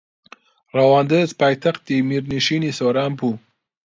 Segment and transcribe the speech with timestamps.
[0.75, 3.31] ڕەواندز پایتەختی میرنشینی سۆران بوو